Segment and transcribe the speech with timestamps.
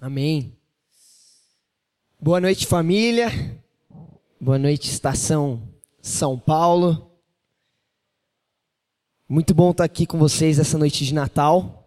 [0.00, 0.56] Amém.
[2.18, 3.28] Boa noite, família.
[4.40, 5.68] Boa noite, estação
[6.00, 7.20] São Paulo.
[9.28, 11.86] Muito bom estar aqui com vocês essa noite de Natal.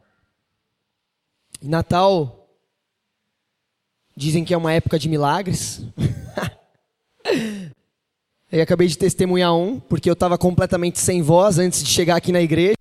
[1.59, 2.47] Natal
[4.15, 5.81] dizem que é uma época de milagres.
[8.51, 12.31] eu acabei de testemunhar um, porque eu estava completamente sem voz antes de chegar aqui
[12.31, 12.75] na igreja.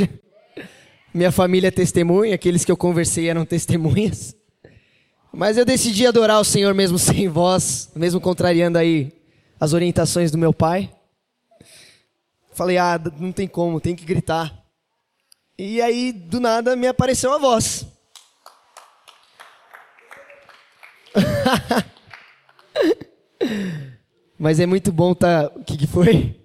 [1.14, 4.36] Minha família é testemunha, aqueles que eu conversei eram testemunhas.
[5.32, 9.10] Mas eu decidi adorar o Senhor mesmo sem voz, mesmo contrariando aí
[9.58, 10.94] as orientações do meu pai.
[12.52, 14.62] Falei, ah, não tem como, tem que gritar.
[15.56, 17.86] E aí, do nada, me apareceu a voz.
[24.38, 25.50] Mas é muito bom tá.
[25.54, 26.38] O que, que foi?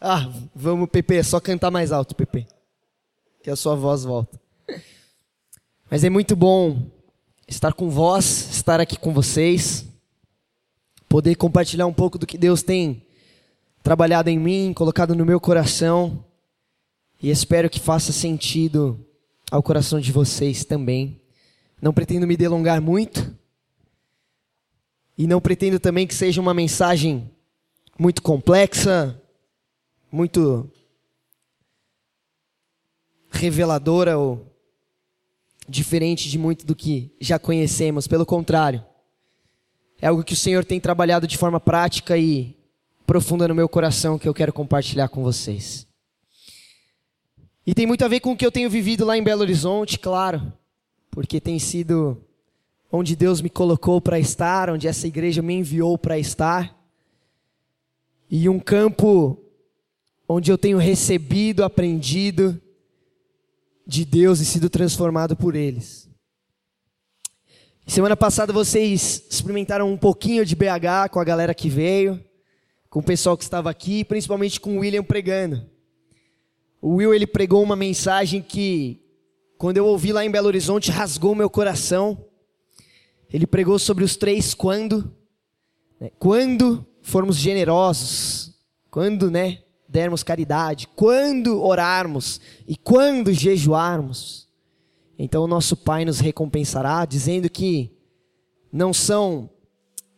[0.00, 2.46] Ah, vamos, Pepe, é só cantar mais alto, Pepe.
[3.42, 4.38] Que a sua voz volta.
[5.90, 6.97] Mas é muito bom
[7.48, 9.86] estar com vós, estar aqui com vocês,
[11.08, 13.02] poder compartilhar um pouco do que Deus tem
[13.82, 16.22] trabalhado em mim, colocado no meu coração,
[17.20, 19.04] e espero que faça sentido
[19.50, 21.20] ao coração de vocês também.
[21.80, 23.34] Não pretendo me delongar muito,
[25.16, 27.30] e não pretendo também que seja uma mensagem
[27.98, 29.20] muito complexa,
[30.12, 30.70] muito
[33.30, 34.46] reveladora ou
[35.68, 38.84] diferente de muito do que já conhecemos, pelo contrário.
[40.00, 42.56] É algo que o Senhor tem trabalhado de forma prática e
[43.06, 45.86] profunda no meu coração que eu quero compartilhar com vocês.
[47.66, 49.98] E tem muito a ver com o que eu tenho vivido lá em Belo Horizonte,
[49.98, 50.52] claro,
[51.10, 52.22] porque tem sido
[52.90, 56.74] onde Deus me colocou para estar, onde essa igreja me enviou para estar,
[58.30, 59.38] e um campo
[60.28, 62.60] onde eu tenho recebido, aprendido,
[63.88, 66.06] de Deus e sido transformado por eles.
[67.86, 72.22] Semana passada vocês experimentaram um pouquinho de BH com a galera que veio,
[72.90, 75.66] com o pessoal que estava aqui, principalmente com o William pregando.
[76.82, 79.00] O Will ele pregou uma mensagem que,
[79.56, 82.26] quando eu ouvi lá em Belo Horizonte, rasgou meu coração.
[83.32, 85.10] Ele pregou sobre os três quando.
[85.98, 86.10] Né?
[86.18, 88.54] Quando formos generosos,
[88.90, 94.48] quando, né, dermos caridade, quando orarmos e quando jejuarmos,
[95.18, 97.90] então o nosso Pai nos recompensará, dizendo que
[98.72, 99.50] não são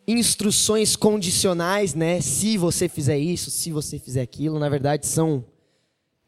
[0.07, 2.21] instruções condicionais, né?
[2.21, 5.45] Se você fizer isso, se você fizer aquilo, na verdade são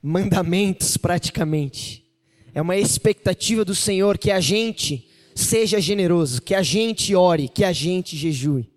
[0.01, 2.07] mandamentos praticamente.
[2.55, 7.65] É uma expectativa do Senhor que a gente seja generoso, que a gente ore, que
[7.65, 8.72] a gente jejue.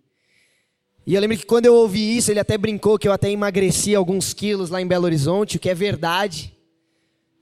[1.08, 3.94] E eu lembro que quando eu ouvi isso, ele até brincou que eu até emagreci
[3.94, 6.58] alguns quilos lá em Belo Horizonte, o que é verdade.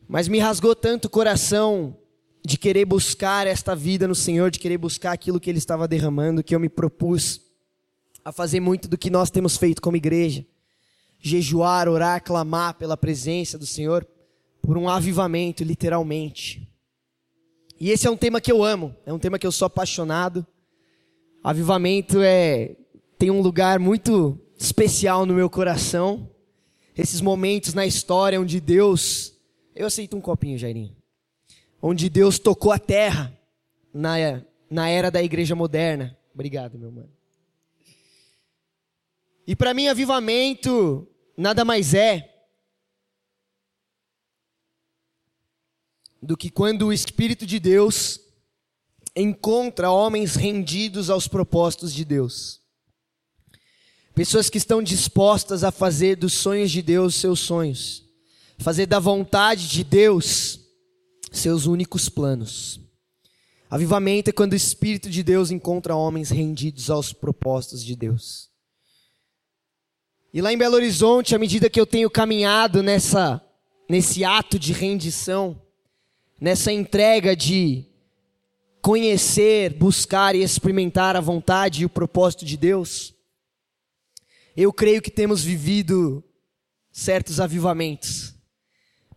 [0.05, 1.97] Mas me rasgou tanto o coração
[2.45, 6.43] de querer buscar esta vida no Senhor, de querer buscar aquilo que Ele estava derramando,
[6.43, 7.39] que eu me propus
[8.25, 10.45] a fazer muito do que nós temos feito como igreja.
[11.17, 14.05] Jejuar, orar, clamar pela presença do Senhor,
[14.61, 16.69] por um avivamento, literalmente.
[17.79, 20.45] E esse é um tema que eu amo, é um tema que eu sou apaixonado.
[21.41, 22.75] Avivamento é
[23.23, 26.29] tem um lugar muito especial no meu coração.
[26.93, 29.33] Esses momentos na história onde Deus.
[29.73, 30.93] Eu aceito um copinho, Jairinho.
[31.81, 33.33] Onde Deus tocou a terra
[33.93, 34.15] na,
[34.69, 36.19] na era da igreja moderna.
[36.33, 37.09] Obrigado, meu mano.
[39.47, 41.07] E para mim, avivamento
[41.37, 42.29] nada mais é
[46.21, 48.19] do que quando o Espírito de Deus
[49.15, 52.62] encontra homens rendidos aos propósitos de Deus.
[54.15, 58.03] Pessoas que estão dispostas a fazer dos sonhos de Deus seus sonhos,
[58.59, 60.59] fazer da vontade de Deus
[61.31, 62.79] seus únicos planos.
[63.69, 68.51] Avivamento é quando o Espírito de Deus encontra homens rendidos aos propósitos de Deus.
[70.31, 73.43] E lá em Belo Horizonte, à medida que eu tenho caminhado nessa,
[73.89, 75.59] nesse ato de rendição,
[76.39, 77.85] nessa entrega de
[78.79, 83.12] conhecer, buscar e experimentar a vontade e o propósito de Deus,
[84.55, 86.23] eu creio que temos vivido
[86.91, 88.35] certos avivamentos.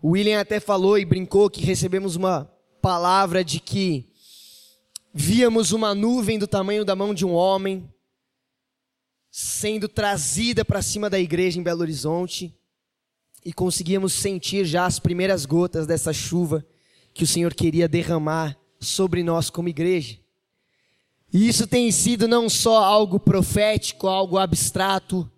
[0.01, 2.45] O William até falou e brincou que recebemos uma
[2.81, 4.11] palavra de que
[5.13, 7.93] víamos uma nuvem do tamanho da mão de um homem
[9.31, 12.55] sendo trazida para cima da igreja em Belo Horizonte
[13.45, 16.67] e conseguíamos sentir já as primeiras gotas dessa chuva
[17.13, 20.19] que o Senhor queria derramar sobre nós como igreja.
[21.37, 25.31] E isso tem sido não só algo profético, algo abstrato,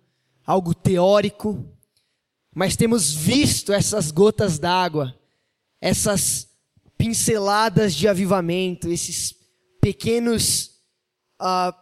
[0.45, 1.77] algo teórico,
[2.55, 5.13] mas temos visto essas gotas d'água,
[5.81, 6.47] essas
[6.97, 9.35] pinceladas de avivamento, esses
[9.81, 10.69] pequenos,
[11.41, 11.75] uh,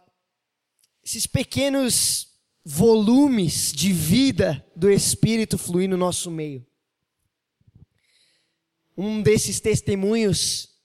[1.06, 2.28] esses pequenos
[2.66, 6.66] volumes de vida do Espírito fluir no nosso meio.
[8.98, 10.76] Um desses testemunhos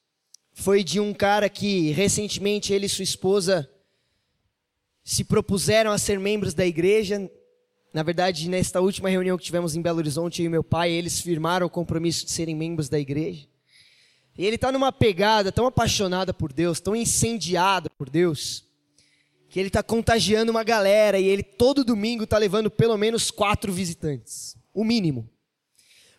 [0.63, 3.69] foi de um cara que recentemente ele e sua esposa
[5.03, 7.29] se propuseram a ser membros da igreja.
[7.93, 11.21] Na verdade, nesta última reunião que tivemos em Belo Horizonte, eu e meu pai, eles
[11.21, 13.49] firmaram o compromisso de serem membros da igreja.
[14.39, 18.65] E ele está numa pegada tão apaixonada por Deus, tão incendiado por Deus,
[19.49, 23.73] que ele está contagiando uma galera e ele todo domingo está levando pelo menos quatro
[23.73, 25.29] visitantes, o mínimo.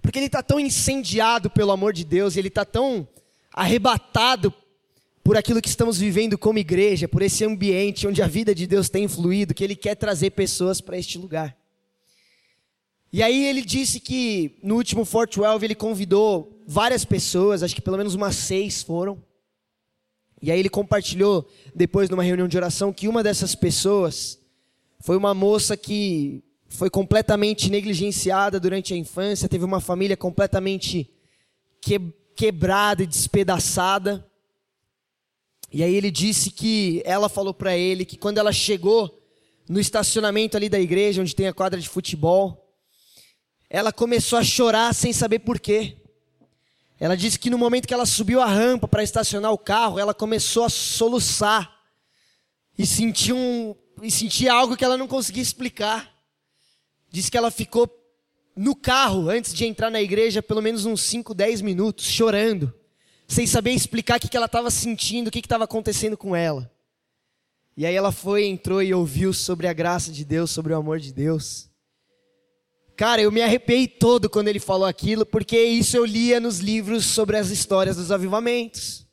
[0.02, 3.08] Porque ele está tão incendiado pelo amor de Deus, ele está tão
[3.54, 4.54] arrebatado
[5.24, 8.90] por aquilo que estamos vivendo como igreja, por esse ambiente onde a vida de Deus
[8.90, 11.56] tem fluído, que ele quer trazer pessoas para este lugar.
[13.12, 17.98] E aí ele disse que no último 412 ele convidou várias pessoas, acho que pelo
[17.98, 19.24] menos umas seis foram.
[20.42, 24.40] E aí ele compartilhou depois numa reunião de oração que uma dessas pessoas
[25.00, 31.10] foi uma moça que foi completamente negligenciada durante a infância, teve uma família completamente
[31.80, 32.02] que,
[32.36, 34.26] quebrada e despedaçada.
[35.72, 39.22] E aí ele disse que ela falou para ele que quando ela chegou
[39.68, 42.64] no estacionamento ali da igreja, onde tem a quadra de futebol,
[43.70, 45.98] ela começou a chorar sem saber porquê.
[47.00, 50.14] Ela disse que no momento que ela subiu a rampa para estacionar o carro, ela
[50.14, 51.82] começou a soluçar
[52.78, 56.14] e sentia, um, e sentia algo que ela não conseguia explicar.
[57.10, 57.88] Disse que ela ficou
[58.56, 62.74] no carro antes de entrar na igreja pelo menos uns 5, 10 minutos, chorando,
[63.28, 66.72] sem saber explicar o que ela estava sentindo, o que estava acontecendo com ela.
[67.76, 71.00] E aí ela foi, entrou e ouviu sobre a graça de Deus, sobre o amor
[71.00, 71.70] de Deus.
[72.96, 77.06] Cara, eu me arrepiei todo quando ele falou aquilo, porque isso eu lia nos livros
[77.06, 79.08] sobre as histórias dos avivamentos.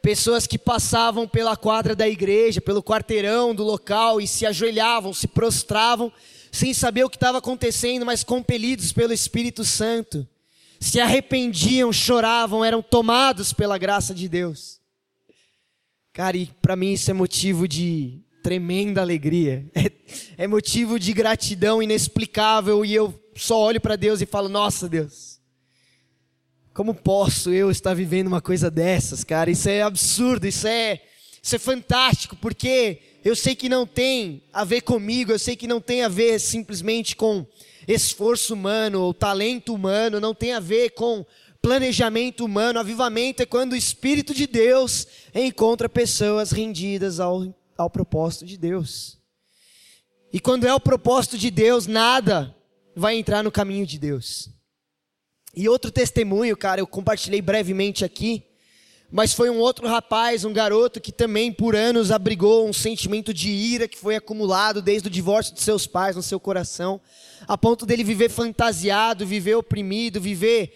[0.00, 5.28] Pessoas que passavam pela quadra da igreja, pelo quarteirão do local e se ajoelhavam, se
[5.28, 6.10] prostravam,
[6.52, 10.28] sem saber o que estava acontecendo, mas compelidos pelo Espírito Santo.
[10.78, 14.78] Se arrependiam, choravam, eram tomados pela graça de Deus.
[16.12, 19.64] Cara, e para mim isso é motivo de tremenda alegria.
[19.74, 19.90] É,
[20.44, 25.40] é motivo de gratidão inexplicável e eu só olho para Deus e falo: Nossa, Deus,
[26.74, 29.50] como posso eu estar vivendo uma coisa dessas, cara?
[29.50, 31.00] Isso é absurdo, isso é,
[31.42, 35.66] isso é fantástico, porque eu sei que não tem a ver comigo, eu sei que
[35.66, 37.46] não tem a ver simplesmente com
[37.86, 41.24] esforço humano ou talento humano, não tem a ver com
[41.60, 42.80] planejamento humano.
[42.80, 49.18] Avivamento é quando o Espírito de Deus encontra pessoas rendidas ao ao propósito de Deus.
[50.32, 52.54] E quando é o propósito de Deus, nada
[52.94, 54.50] vai entrar no caminho de Deus.
[55.54, 58.44] E outro testemunho, cara, eu compartilhei brevemente aqui,
[59.12, 63.50] mas foi um outro rapaz, um garoto que também por anos abrigou um sentimento de
[63.50, 66.98] ira que foi acumulado desde o divórcio de seus pais no seu coração,
[67.46, 70.72] a ponto dele viver fantasiado, viver oprimido, viver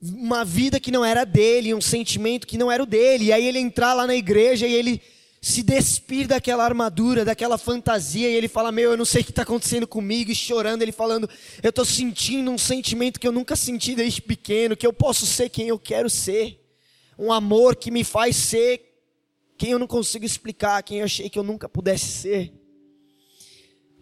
[0.00, 3.26] uma vida que não era dele, um sentimento que não era o dele.
[3.26, 5.02] E aí ele entrar lá na igreja e ele
[5.42, 9.30] se despir daquela armadura, daquela fantasia, e ele fala: Meu, eu não sei o que
[9.30, 11.28] está acontecendo comigo, e chorando, ele falando:
[11.62, 15.50] Eu estou sentindo um sentimento que eu nunca senti desde pequeno, que eu posso ser
[15.50, 16.63] quem eu quero ser,
[17.18, 18.94] um amor que me faz ser
[19.56, 22.52] quem eu não consigo explicar, quem eu achei que eu nunca pudesse ser.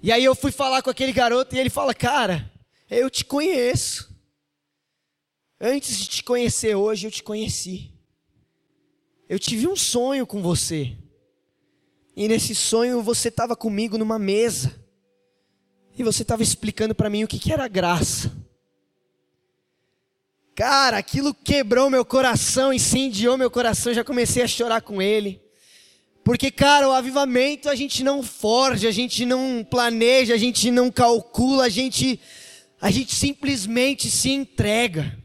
[0.03, 2.51] E aí eu fui falar com aquele garoto, e ele fala: Cara,
[2.91, 4.11] eu te conheço.
[5.61, 7.93] Antes de te conhecer hoje, eu te conheci.
[9.29, 10.97] Eu tive um sonho com você.
[12.17, 14.75] E nesse sonho você estava comigo numa mesa.
[15.97, 18.33] E você estava explicando para mim o que, que era graça.
[20.55, 25.41] Cara, aquilo quebrou meu coração, incendiou meu coração, já comecei a chorar com ele.
[26.23, 30.91] Porque, cara, o avivamento a gente não forja, a gente não planeja, a gente não
[30.91, 32.21] calcula, a gente,
[32.81, 35.19] a gente simplesmente se entrega.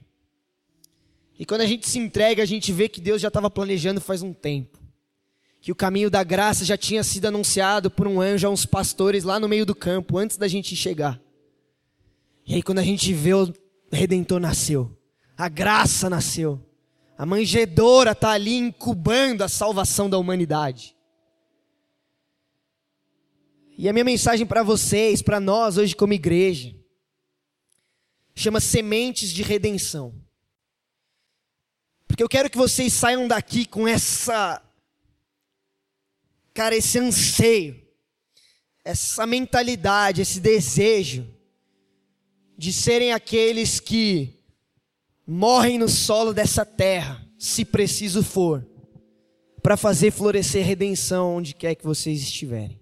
[1.37, 4.21] E quando a gente se entrega, a gente vê que Deus já estava planejando faz
[4.21, 4.77] um tempo
[5.67, 9.25] que o caminho da graça já tinha sido anunciado por um anjo a uns pastores
[9.25, 11.19] lá no meio do campo, antes da gente chegar.
[12.45, 13.53] E aí, quando a gente vê o
[13.91, 14.96] Redentor nasceu,
[15.37, 16.59] a graça nasceu,
[17.15, 20.95] a manjedora está ali incubando a salvação da humanidade.
[23.77, 26.75] E a minha mensagem para vocês, para nós hoje como igreja,
[28.33, 30.15] chama Sementes de Redenção.
[32.07, 34.63] Porque eu quero que vocês saiam daqui com essa
[36.51, 37.79] cara, esse anseio,
[38.83, 41.31] essa mentalidade, esse desejo
[42.57, 44.36] de serem aqueles que
[45.27, 48.65] morrem no solo dessa terra, se preciso for,
[49.61, 52.79] para fazer florescer redenção onde quer que vocês estiverem.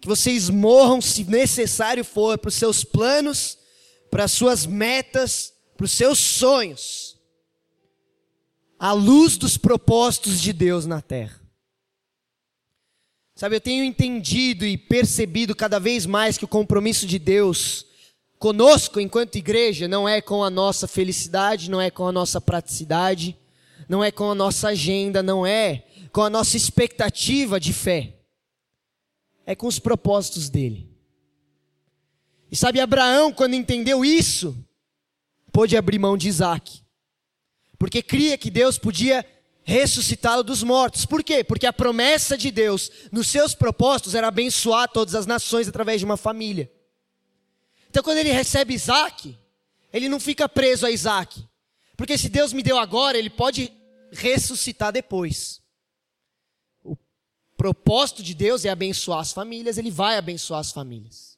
[0.00, 3.58] Que vocês morram, se necessário for, para os seus planos,
[4.08, 7.18] para as suas metas, para os seus sonhos,
[8.78, 11.40] à luz dos propósitos de Deus na terra.
[13.34, 17.86] Sabe, eu tenho entendido e percebido cada vez mais que o compromisso de Deus
[18.40, 23.38] conosco enquanto igreja não é com a nossa felicidade, não é com a nossa praticidade,
[23.86, 28.16] não é com a nossa agenda, não é com a nossa expectativa de fé.
[29.44, 30.88] É com os propósitos dele.
[32.50, 34.56] E sabe, Abraão, quando entendeu isso,
[35.52, 36.82] pôde abrir mão de Isaac.
[37.78, 39.24] Porque cria que Deus podia
[39.64, 41.04] ressuscitá-lo dos mortos.
[41.04, 41.44] Por quê?
[41.44, 46.06] Porque a promessa de Deus nos seus propósitos era abençoar todas as nações através de
[46.06, 46.70] uma família.
[47.90, 49.36] Então, quando ele recebe Isaac,
[49.92, 51.44] ele não fica preso a Isaac.
[51.96, 53.72] Porque se Deus me deu agora, ele pode
[54.12, 55.60] ressuscitar depois.
[56.84, 56.96] O
[57.56, 61.36] propósito de Deus é abençoar as famílias, ele vai abençoar as famílias.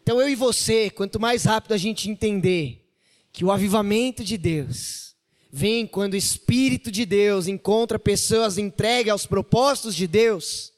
[0.00, 2.88] Então eu e você, quanto mais rápido a gente entender
[3.32, 5.16] que o avivamento de Deus
[5.50, 10.72] vem quando o Espírito de Deus encontra pessoas entregues aos propósitos de Deus,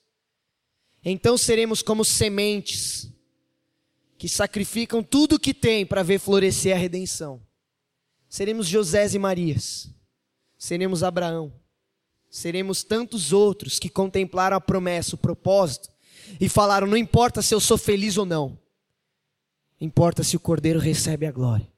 [1.05, 3.11] então seremos como sementes
[4.27, 7.41] que sacrificam tudo o que tem para ver florescer a redenção.
[8.29, 9.89] Seremos José e Marias
[10.59, 11.53] seremos Abraão,
[12.29, 15.91] seremos tantos outros que contemplaram a promessa, o propósito,
[16.41, 18.59] e falaram: não importa se eu sou feliz ou não,
[19.81, 21.73] importa se o cordeiro recebe a glória,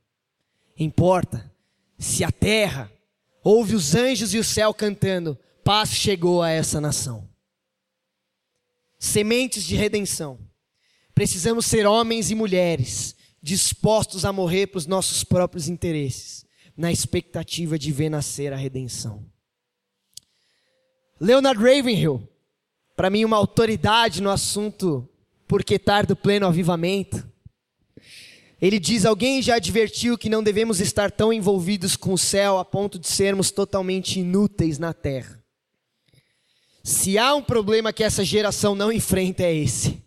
[0.74, 1.52] importa
[1.98, 2.90] se a terra
[3.44, 7.28] ouve os anjos e o céu cantando: paz chegou a essa nação.
[8.98, 10.47] Sementes de redenção.
[11.18, 16.46] Precisamos ser homens e mulheres dispostos a morrer para os nossos próprios interesses
[16.76, 19.26] na expectativa de ver nascer a redenção.
[21.20, 22.22] Leonard Ravenhill,
[22.94, 25.08] para mim uma autoridade no assunto
[25.48, 27.28] por que tarde do pleno avivamento,
[28.62, 32.64] ele diz: Alguém já advertiu que não devemos estar tão envolvidos com o céu a
[32.64, 35.42] ponto de sermos totalmente inúteis na terra.
[36.84, 40.06] Se há um problema que essa geração não enfrenta, é esse.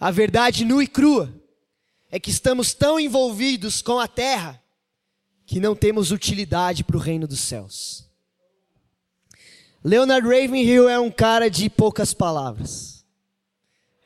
[0.00, 1.30] A verdade nua e crua
[2.10, 4.60] é que estamos tão envolvidos com a terra
[5.44, 8.08] que não temos utilidade para o reino dos céus.
[9.84, 13.04] Leonard Ravenhill é um cara de poucas palavras.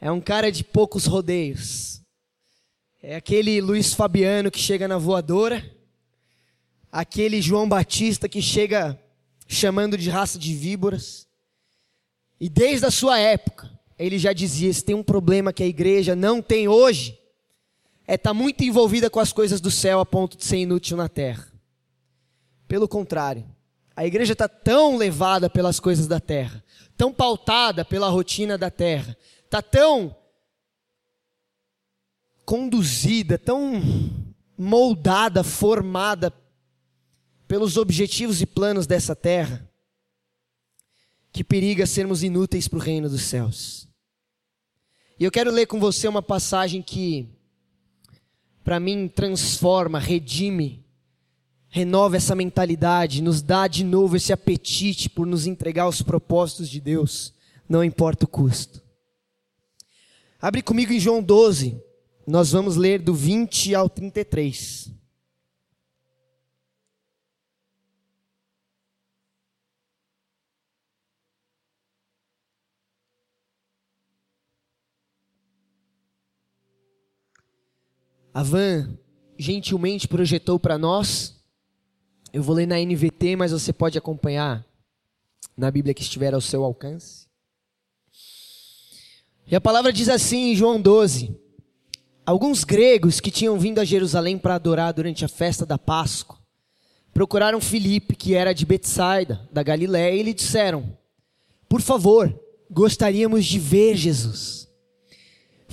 [0.01, 2.01] É um cara de poucos rodeios.
[3.01, 5.65] É aquele Luiz Fabiano que chega na voadora,
[6.91, 9.01] aquele João Batista que chega
[9.47, 11.29] chamando de raça de víboras.
[12.41, 13.74] E desde a sua época,
[14.05, 17.19] ele já dizia: se tem um problema que a igreja não tem hoje,
[18.07, 20.97] é estar tá muito envolvida com as coisas do céu a ponto de ser inútil
[20.97, 21.47] na terra.
[22.69, 23.45] Pelo contrário,
[23.97, 26.63] a igreja está tão levada pelas coisas da terra,
[26.97, 30.15] tão pautada pela rotina da terra, está tão
[32.45, 33.81] conduzida, tão
[34.57, 36.33] moldada, formada
[37.47, 39.69] pelos objetivos e planos dessa terra,
[41.33, 43.89] que periga sermos inúteis para o reino dos céus.
[45.19, 47.29] E eu quero ler com você uma passagem que
[48.65, 50.85] para mim transforma, redime,
[51.69, 56.81] renova essa mentalidade, nos dá de novo esse apetite por nos entregar aos propósitos de
[56.81, 57.35] Deus,
[57.69, 58.83] não importa o custo.
[60.41, 61.81] Abre comigo em João 12,
[62.27, 64.94] nós vamos ler do 20 ao 33.
[78.35, 78.99] A Van
[79.39, 81.41] gentilmente projetou para nós.
[82.33, 84.67] Eu vou ler na NVT, mas você pode acompanhar
[85.57, 87.29] na Bíblia que estiver ao seu alcance.
[89.47, 91.39] E a palavra diz assim em João 12:
[92.27, 96.43] Alguns gregos que tinham vindo a Jerusalém para adorar durante a festa da Páscoa
[97.15, 100.99] procuraram Filipe, que era de Betsaida, da Galiléia, e lhe disseram:
[101.69, 102.37] Por favor,
[102.69, 104.69] gostaríamos de ver Jesus.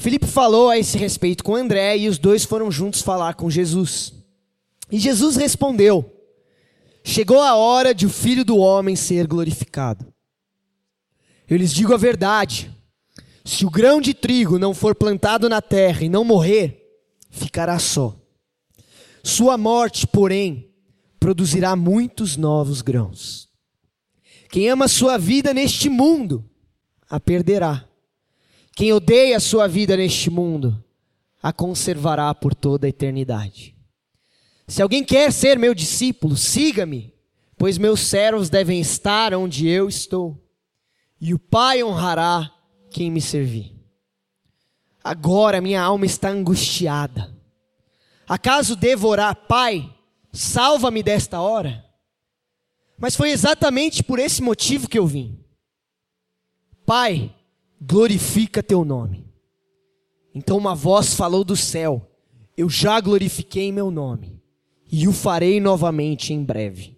[0.02, 4.12] Filipe falou a esse respeito com André e os dois foram juntos falar com Jesus.
[4.92, 6.12] E Jesus respondeu:
[7.04, 10.12] Chegou a hora de o filho do homem ser glorificado.
[11.48, 12.76] Eu lhes digo a verdade:
[13.46, 16.84] se o grão de trigo não for plantado na terra e não morrer,
[17.30, 18.20] ficará só.
[19.24, 20.68] Sua morte, porém,
[21.20, 23.48] produzirá muitos novos grãos.
[24.50, 26.44] Quem ama sua vida neste mundo,
[27.08, 27.88] a perderá
[28.76, 30.84] quem odeia a sua vida neste mundo,
[31.42, 33.76] a conservará por toda a eternidade.
[34.68, 37.14] Se alguém quer ser meu discípulo, siga-me,
[37.58, 40.42] pois meus servos devem estar onde eu estou,
[41.20, 42.52] e o Pai honrará
[42.90, 43.76] quem me servir.
[45.04, 47.36] Agora minha alma está angustiada.
[48.28, 49.94] Acaso devo orar, Pai,
[50.32, 51.84] salva-me desta hora?
[52.98, 55.44] Mas foi exatamente por esse motivo que eu vim.
[56.86, 57.36] Pai,
[57.82, 59.26] glorifica teu nome.
[60.36, 62.08] Então uma voz falou do céu:
[62.56, 64.40] Eu já glorifiquei meu nome,
[64.92, 66.98] e o farei novamente em breve.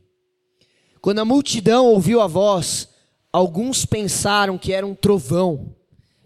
[1.01, 2.89] Quando a multidão ouviu a voz,
[3.31, 5.75] alguns pensaram que era um trovão,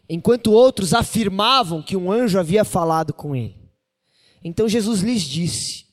[0.09, 3.57] enquanto outros afirmavam que um anjo havia falado com ele.
[4.43, 5.85] Então Jesus lhes disse: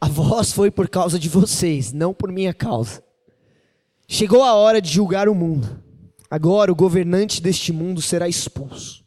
[0.00, 3.02] A voz foi por causa de vocês, não por minha causa.
[4.06, 5.83] Chegou a hora de julgar o mundo.
[6.30, 9.04] Agora o governante deste mundo será expulso.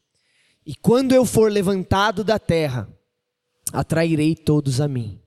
[0.65, 2.91] E quando eu for levantado da terra,
[3.71, 5.21] atrairei todos a mim.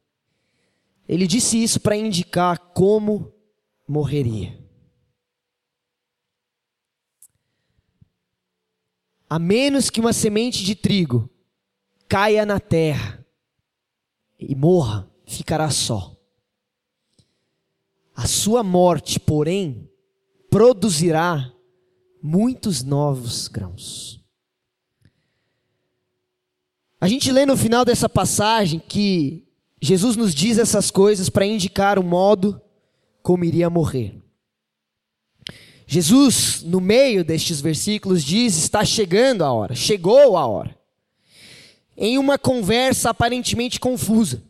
[1.08, 3.32] Ele disse isso para indicar como
[3.88, 4.58] morreria.
[9.28, 11.30] A menos que uma semente de trigo
[12.08, 13.24] caia na terra
[14.38, 16.16] e morra, ficará só.
[18.14, 19.88] A sua morte, porém,
[20.50, 21.52] produzirá
[22.22, 24.20] muitos novos grãos.
[27.00, 29.46] A gente lê no final dessa passagem que
[29.80, 32.60] Jesus nos diz essas coisas para indicar o modo
[33.22, 34.20] como iria morrer.
[35.86, 40.78] Jesus, no meio destes versículos, diz: está chegando a hora, chegou a hora.
[41.96, 44.42] Em uma conversa aparentemente confusa,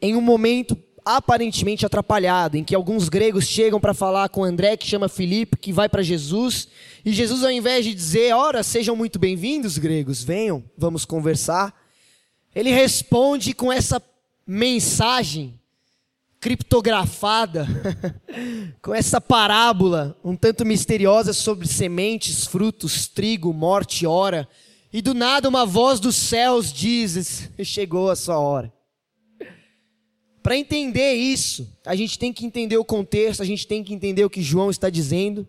[0.00, 4.86] em um momento aparentemente atrapalhado, em que alguns gregos chegam para falar com André, que
[4.86, 6.68] chama Filipe, que vai para Jesus,
[7.04, 11.74] e Jesus, ao invés de dizer, ora, sejam muito bem-vindos, gregos, venham, vamos conversar,
[12.54, 14.00] ele responde com essa
[14.46, 15.58] mensagem
[16.40, 17.66] criptografada,
[18.80, 24.48] com essa parábola um tanto misteriosa sobre sementes, frutos, trigo, morte, hora,
[24.92, 28.72] e do nada uma voz dos céus diz: chegou a sua hora.
[30.44, 34.26] Para entender isso, a gente tem que entender o contexto, a gente tem que entender
[34.26, 35.48] o que João está dizendo.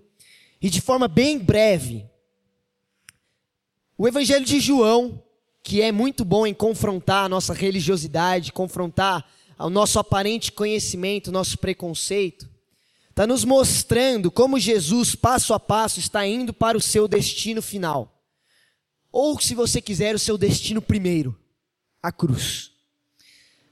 [0.62, 2.06] E de forma bem breve,
[3.98, 5.22] o Evangelho de João,
[5.62, 9.30] que é muito bom em confrontar a nossa religiosidade, confrontar
[9.60, 12.50] o nosso aparente conhecimento, nosso preconceito,
[13.10, 18.18] está nos mostrando como Jesus, passo a passo, está indo para o seu destino final.
[19.12, 21.38] Ou, se você quiser, o seu destino primeiro,
[22.02, 22.75] a cruz.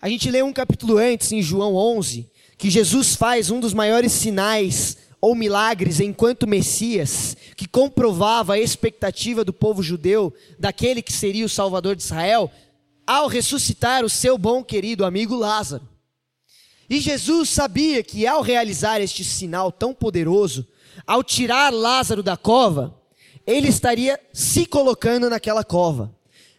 [0.04, 4.12] A gente lê um capítulo antes, em João 11, que Jesus faz um dos maiores
[4.12, 11.46] sinais ou milagres enquanto Messias, que comprovava a expectativa do povo judeu daquele que seria
[11.46, 12.52] o Salvador de Israel,
[13.08, 15.88] ao ressuscitar o seu bom querido amigo Lázaro.
[16.90, 20.68] E Jesus sabia que ao realizar este sinal tão poderoso,
[21.08, 22.94] ao tirar Lázaro da cova,
[23.48, 26.14] ele estaria se colocando naquela cova.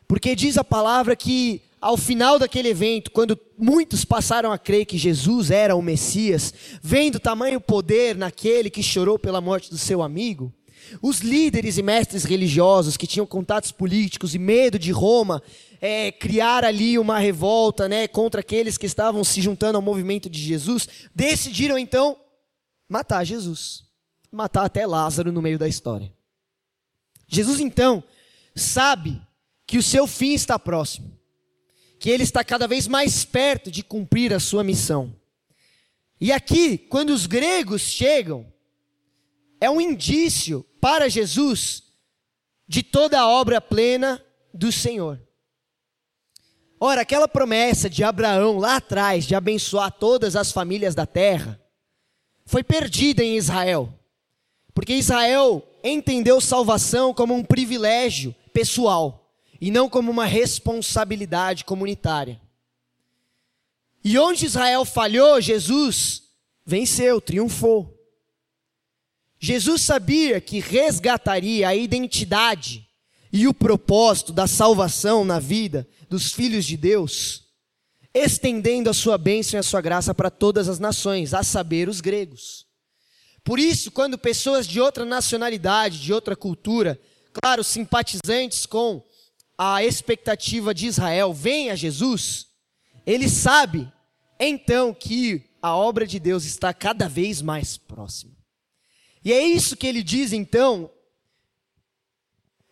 [0.09, 4.97] Porque diz a palavra que ao final daquele evento, quando muitos passaram a crer que
[4.97, 10.51] Jesus era o Messias, vendo tamanho poder naquele que chorou pela morte do seu amigo,
[11.03, 15.43] os líderes e mestres religiosos que tinham contatos políticos e medo de Roma
[15.79, 20.41] é, criar ali uma revolta né, contra aqueles que estavam se juntando ao movimento de
[20.41, 22.17] Jesus, decidiram então
[22.89, 23.85] matar Jesus,
[24.33, 26.11] matar até Lázaro no meio da história.
[27.29, 28.03] Jesus então
[28.57, 29.21] sabe
[29.67, 31.23] que o seu fim está próximo
[32.05, 35.17] que ele está cada vez mais perto de cumprir a sua missão.
[36.21, 38.47] E aqui, quando os gregos chegam,
[39.59, 41.83] é um indício para Jesus
[42.69, 45.19] de toda a obra plena do Senhor.
[46.79, 51.59] Ora, aquela promessa de Abraão lá atrás de abençoar todas as famílias da terra
[52.45, 53.89] foi perdida em Israel,
[54.75, 59.24] porque Israel entendeu salvação como um privilégio pessoal
[59.61, 62.41] e não como uma responsabilidade comunitária.
[64.05, 66.25] E onde Israel falhou, Jesus
[66.67, 67.95] venceu, triunfou.
[69.39, 72.87] Jesus sabia que resgataria a identidade
[73.33, 77.45] e o propósito da salvação na vida dos filhos de Deus,
[78.15, 82.01] estendendo a sua bênção e a sua graça para todas as nações, a saber, os
[82.01, 82.67] gregos.
[83.43, 86.99] Por isso, quando pessoas de outra nacionalidade, de outra cultura,
[87.33, 89.03] claro, simpatizantes com
[89.57, 92.49] a expectativa de Israel vem a Jesus,
[93.07, 93.91] ele sabe
[94.39, 98.33] então que a obra de Deus está cada vez mais próxima.
[99.25, 100.91] E é isso que ele diz então,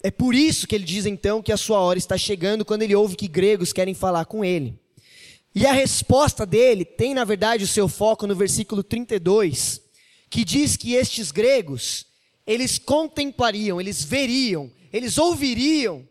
[0.03, 2.95] é por isso que ele diz então que a sua hora está chegando quando ele
[2.95, 4.79] ouve que gregos querem falar com ele.
[5.55, 9.81] E a resposta dele tem, na verdade, o seu foco no versículo 32,
[10.29, 12.07] que diz que estes gregos,
[12.47, 16.09] eles contemplariam, eles veriam, eles ouviriam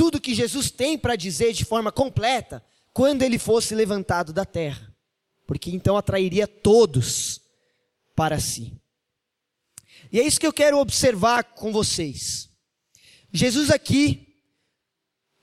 [0.00, 4.90] tudo que Jesus tem para dizer de forma completa quando ele fosse levantado da terra,
[5.46, 7.42] porque então atrairia todos
[8.16, 8.72] para si.
[10.10, 12.48] E é isso que eu quero observar com vocês.
[13.30, 14.38] Jesus aqui,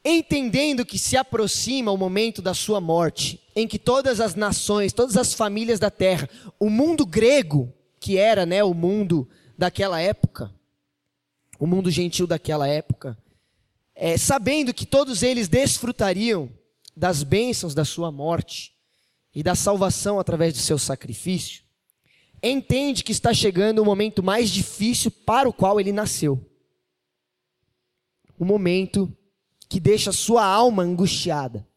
[0.04, 5.18] entendendo que se aproxima o momento da sua morte, em que todas as nações, todas
[5.18, 6.28] as famílias da terra,
[6.60, 10.52] o mundo grego, que era né, o mundo daquela época,
[11.60, 13.16] o mundo gentil daquela época,
[14.00, 16.52] é, sabendo que todos eles desfrutariam
[16.96, 18.74] das bênçãos da sua morte
[19.34, 21.64] e da salvação através do seu sacrifício,
[22.42, 26.40] entende que está chegando o momento mais difícil para o qual ele nasceu.
[28.38, 29.12] O momento
[29.68, 31.68] que deixa sua alma angustiada,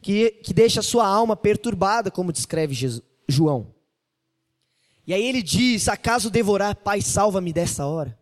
[0.00, 3.74] que, que deixa sua alma perturbada, como descreve Jesus, João.
[5.04, 8.16] E aí ele diz: Acaso devorar, Pai, salva-me dessa hora?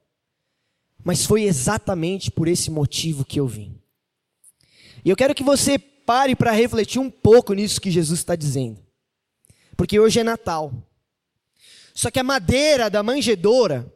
[1.05, 3.79] Mas foi exatamente por esse motivo que eu vim.
[5.05, 8.83] E eu quero que você pare para refletir um pouco nisso que Jesus está dizendo.
[9.77, 10.73] Porque hoje é Natal.
[11.95, 13.93] Só que a madeira da manjedoura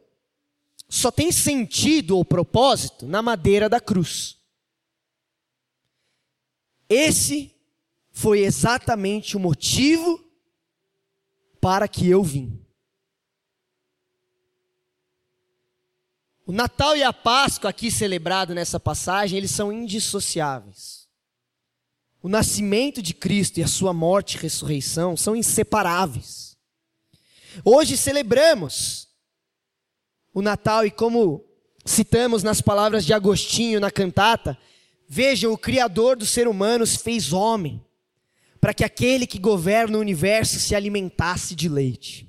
[0.87, 4.37] só tem sentido ou propósito na madeira da cruz.
[6.87, 7.53] Esse
[8.11, 10.23] foi exatamente o motivo
[11.61, 12.59] para que eu vim.
[16.49, 21.07] O Natal e a Páscoa aqui celebrado nessa passagem, eles são indissociáveis.
[22.23, 26.57] O nascimento de Cristo e a sua morte e ressurreição são inseparáveis.
[27.63, 29.09] Hoje celebramos
[30.33, 31.45] o Natal e como
[31.85, 34.57] citamos nas palavras de Agostinho na cantata,
[35.07, 37.79] vejam, o Criador do ser humano se fez homem,
[38.59, 42.27] para que aquele que governa o universo se alimentasse de leite,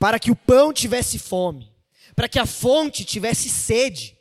[0.00, 1.75] para que o pão tivesse fome
[2.16, 4.18] para que a fonte tivesse sede,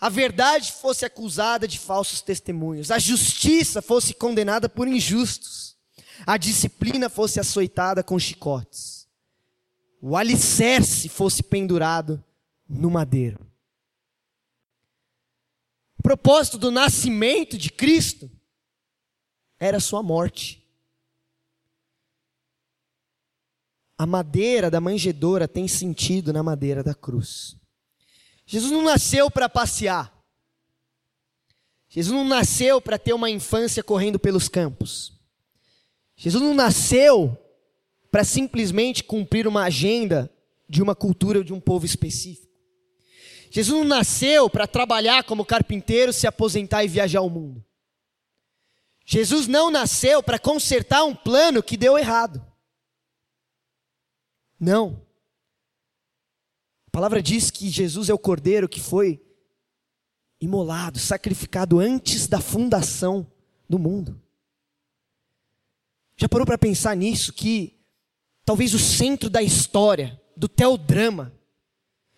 [0.00, 5.78] a verdade fosse acusada de falsos testemunhos, a justiça fosse condenada por injustos,
[6.26, 9.08] a disciplina fosse açoitada com chicotes,
[10.00, 12.22] o alicerce fosse pendurado
[12.68, 13.46] no madeiro.
[15.96, 18.28] O propósito do nascimento de Cristo
[19.60, 20.61] era a sua morte.
[24.02, 27.54] A madeira da manjedoura tem sentido na madeira da cruz.
[28.44, 30.12] Jesus não nasceu para passear.
[31.88, 35.12] Jesus não nasceu para ter uma infância correndo pelos campos.
[36.16, 37.38] Jesus não nasceu
[38.10, 40.28] para simplesmente cumprir uma agenda
[40.68, 42.52] de uma cultura ou de um povo específico.
[43.52, 47.64] Jesus não nasceu para trabalhar como carpinteiro, se aposentar e viajar o mundo.
[49.06, 52.50] Jesus não nasceu para consertar um plano que deu errado.
[54.62, 55.04] Não.
[56.86, 59.20] A palavra diz que Jesus é o cordeiro que foi
[60.40, 63.26] imolado, sacrificado antes da fundação
[63.68, 64.22] do mundo.
[66.16, 67.32] Já parou para pensar nisso?
[67.32, 67.76] Que
[68.44, 71.34] talvez o centro da história, do teodrama,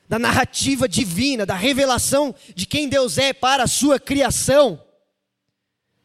[0.07, 4.85] da narrativa divina, da revelação de quem Deus é para a sua criação,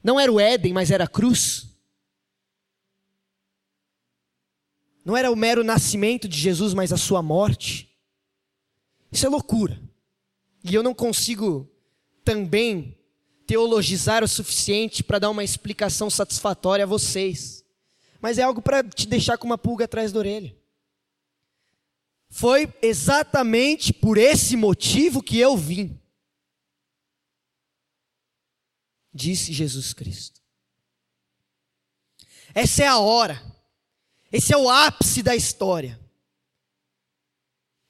[0.02, 1.69] não era o Éden, mas era a cruz.
[5.04, 7.90] Não era o mero nascimento de Jesus, mas a sua morte.
[9.12, 9.82] Isso é loucura.
[10.64, 11.70] E eu não consigo
[12.24, 12.98] também
[13.48, 17.66] teologizar o suficiente para dar uma explicação satisfatória a vocês.
[18.22, 20.56] Mas é algo para te deixar com uma pulga atrás da orelha.
[22.30, 26.00] Foi exatamente por esse motivo que eu vim.
[29.12, 30.40] Disse Jesus Cristo.
[32.54, 33.42] Essa é a hora
[34.32, 36.00] esse é o ápice da história.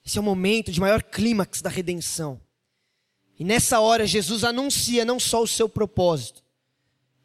[0.05, 2.41] Esse é o momento de maior clímax da redenção.
[3.37, 6.43] E nessa hora, Jesus anuncia não só o seu propósito,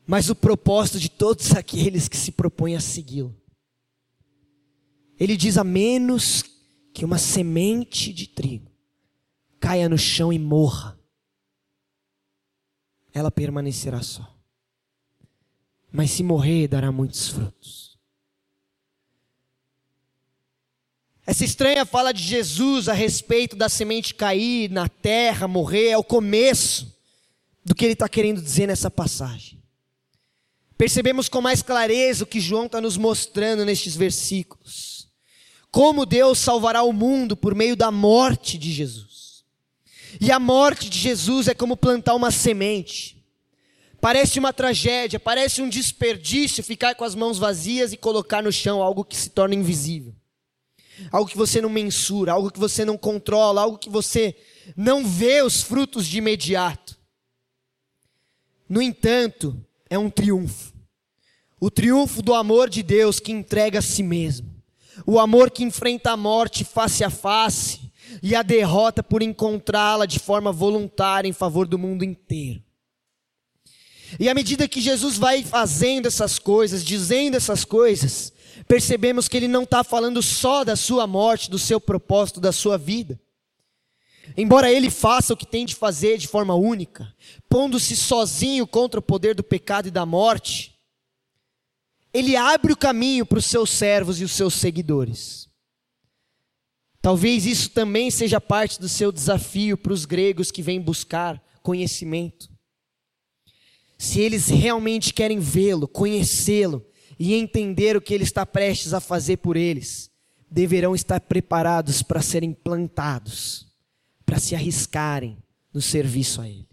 [0.06, 3.34] mas o propósito de todos aqueles que se propõem a segui-lo.
[5.18, 6.44] Ele diz: a menos
[6.92, 8.70] que uma semente de trigo
[9.58, 10.98] caia no chão e morra,
[13.12, 14.36] ela permanecerá só.
[15.90, 17.93] Mas se morrer, dará muitos frutos.
[21.26, 26.04] Essa estranha fala de Jesus a respeito da semente cair na terra, morrer, é o
[26.04, 26.94] começo
[27.64, 29.62] do que ele está querendo dizer nessa passagem.
[30.76, 35.08] Percebemos com mais clareza o que João está nos mostrando nestes versículos.
[35.70, 39.44] Como Deus salvará o mundo por meio da morte de Jesus.
[40.20, 43.14] E a morte de Jesus é como plantar uma semente
[44.04, 48.82] Parece uma tragédia, parece um desperdício ficar com as mãos vazias e colocar no chão
[48.82, 50.14] algo que se torna invisível.
[51.10, 54.36] Algo que você não mensura, algo que você não controla, algo que você
[54.76, 56.98] não vê os frutos de imediato.
[58.68, 59.56] No entanto,
[59.88, 60.72] é um triunfo.
[61.60, 64.54] O triunfo do amor de Deus que entrega a si mesmo.
[65.06, 67.80] O amor que enfrenta a morte face a face
[68.22, 72.62] e a derrota por encontrá-la de forma voluntária em favor do mundo inteiro.
[74.18, 78.32] E à medida que Jesus vai fazendo essas coisas, dizendo essas coisas,
[78.66, 82.78] percebemos que ele não está falando só da sua morte, do seu propósito, da sua
[82.78, 83.20] vida.
[84.36, 87.14] Embora ele faça o que tem de fazer de forma única,
[87.48, 90.74] pondo-se sozinho contra o poder do pecado e da morte,
[92.12, 95.48] ele abre o caminho para os seus servos e os seus seguidores.
[97.02, 102.48] Talvez isso também seja parte do seu desafio para os gregos que vêm buscar conhecimento.
[103.98, 106.86] Se eles realmente querem vê-lo, conhecê-lo
[107.18, 110.10] e entender o que ele está prestes a fazer por eles,
[110.50, 113.66] deverão estar preparados para serem plantados,
[114.24, 115.38] para se arriscarem
[115.72, 116.68] no serviço a ele.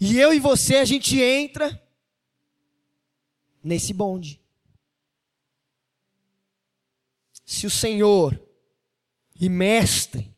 [0.00, 1.80] E eu e você, a gente entra
[3.62, 4.40] nesse bonde.
[7.44, 8.40] Se o Senhor
[9.38, 10.34] e Mestre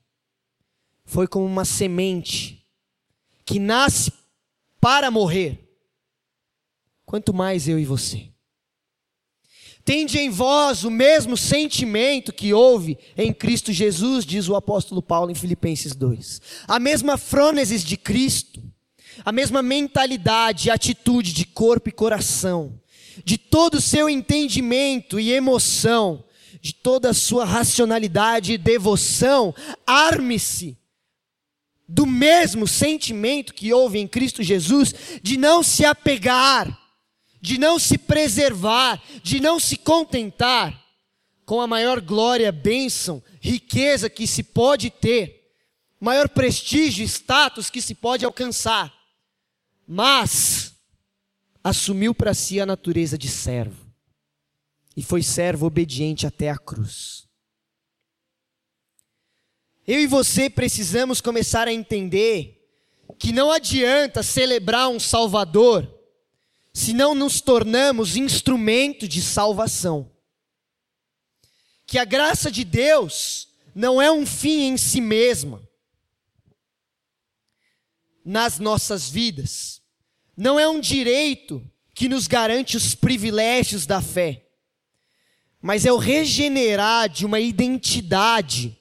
[1.04, 2.66] foi como uma semente
[3.44, 4.12] que nasce
[4.80, 5.63] para morrer,
[7.14, 8.26] quanto mais eu e você.
[9.84, 15.30] Tende em vós o mesmo sentimento que houve em Cristo Jesus, diz o apóstolo Paulo
[15.30, 16.42] em Filipenses 2.
[16.66, 18.60] A mesma frônesis de Cristo,
[19.24, 22.80] a mesma mentalidade e atitude de corpo e coração,
[23.24, 26.24] de todo o seu entendimento e emoção,
[26.60, 29.54] de toda a sua racionalidade e devoção,
[29.86, 30.76] arme-se
[31.86, 36.82] do mesmo sentimento que houve em Cristo Jesus, de não se apegar,
[37.44, 40.82] de não se preservar, de não se contentar
[41.44, 45.52] com a maior glória, bênção, riqueza que se pode ter,
[46.00, 48.90] maior prestígio, status que se pode alcançar,
[49.86, 50.74] mas
[51.62, 53.92] assumiu para si a natureza de servo
[54.96, 57.28] e foi servo obediente até a cruz.
[59.86, 62.66] Eu e você precisamos começar a entender
[63.18, 65.93] que não adianta celebrar um Salvador
[66.74, 70.10] se não nos tornamos instrumento de salvação.
[71.86, 75.62] Que a graça de Deus não é um fim em si mesma
[78.24, 79.82] nas nossas vidas,
[80.34, 81.62] não é um direito
[81.94, 84.46] que nos garante os privilégios da fé,
[85.60, 88.76] mas é o regenerar de uma identidade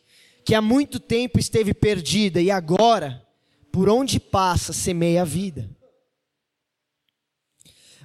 [0.45, 3.21] que há muito tempo esteve perdida e agora,
[3.69, 5.69] por onde passa, semeia a vida.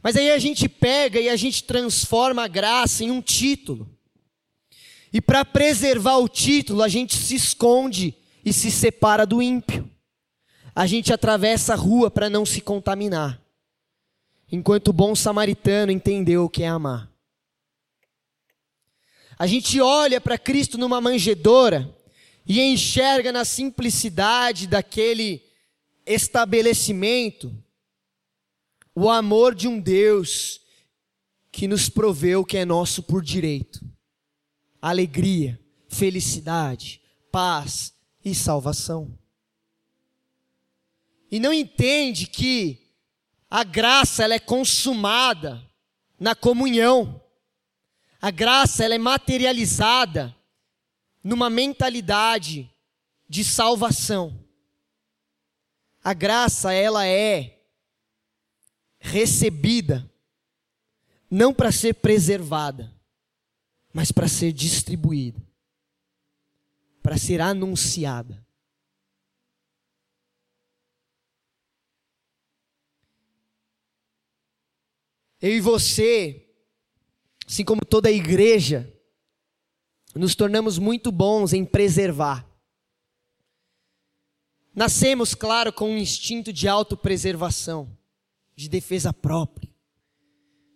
[0.08, 3.86] Mas aí a gente pega e a gente transforma a graça em um título.
[5.12, 9.86] E para preservar o título, a gente se esconde e se separa do ímpio.
[10.74, 13.38] A gente atravessa a rua para não se contaminar.
[14.50, 17.12] Enquanto o bom samaritano entendeu o que é amar.
[19.38, 21.94] A gente olha para Cristo numa manjedoura
[22.46, 25.42] e enxerga na simplicidade daquele
[26.06, 27.54] estabelecimento
[29.00, 30.60] o amor de um Deus
[31.52, 33.80] que nos proveu o que é nosso por direito:
[34.82, 39.16] alegria, felicidade, paz e salvação.
[41.30, 42.92] E não entende que
[43.48, 45.62] a graça ela é consumada
[46.18, 47.22] na comunhão.
[48.20, 50.34] A graça ela é materializada
[51.22, 52.68] numa mentalidade
[53.28, 54.44] de salvação.
[56.02, 57.57] A graça ela é
[58.98, 60.10] recebida,
[61.30, 62.94] não para ser preservada,
[63.92, 65.40] mas para ser distribuída,
[67.02, 68.46] para ser anunciada.
[75.40, 76.48] Eu e você,
[77.46, 78.92] assim como toda a igreja,
[80.14, 82.44] nos tornamos muito bons em preservar.
[84.74, 87.97] Nascemos, claro, com um instinto de autopreservação
[88.58, 89.70] de defesa própria,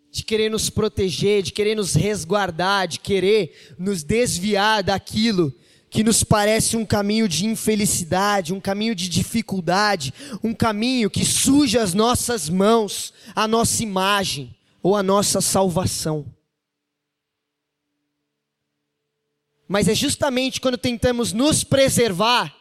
[0.08, 5.52] de querer nos proteger, de querer nos resguardar, de querer nos desviar daquilo
[5.90, 10.14] que nos parece um caminho de infelicidade, um caminho de dificuldade,
[10.44, 16.32] um caminho que suja as nossas mãos, a nossa imagem ou a nossa salvação.
[19.66, 22.56] Mas é justamente quando tentamos nos preservar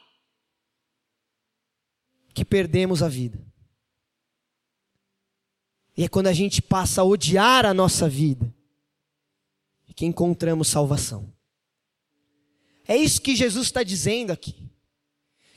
[2.34, 3.51] que perdemos a vida.
[5.98, 8.54] E é quando a gente passa a odiar a nossa vida
[10.02, 11.32] que encontramos salvação.
[12.88, 14.68] É isso que Jesus está dizendo aqui.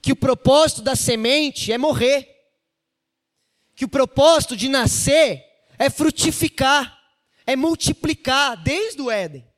[0.03, 2.29] Que o propósito da semente é morrer.
[3.75, 5.43] Que o propósito de nascer
[5.79, 6.95] é frutificar,
[7.47, 9.49] é multiplicar desde o Éden.